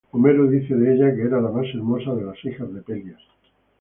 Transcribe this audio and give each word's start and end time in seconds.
Homero 0.11 0.47
dice 0.49 0.73
de 0.73 0.95
ella 0.95 1.13
que 1.15 1.21
era 1.21 1.39
la 1.39 1.51
más 1.51 1.67
hermosa 1.75 2.15
de 2.15 2.25
las 2.25 2.43
hijas 2.43 2.73
de 2.73 2.81
Pelias. 2.81 3.21